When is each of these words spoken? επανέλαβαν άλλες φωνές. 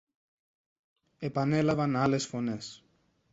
επανέλαβαν 1.19 1.95
άλλες 1.95 2.25
φωνές. 2.27 2.83